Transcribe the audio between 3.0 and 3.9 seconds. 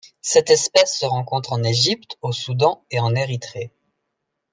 Érythrée.